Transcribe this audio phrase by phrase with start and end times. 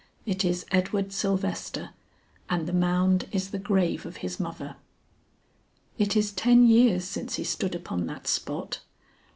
[0.25, 1.91] It is Edward Sylvester
[2.49, 4.75] and the mound is the grave of his mother.
[5.99, 8.79] It is ten years since he stood upon that spot.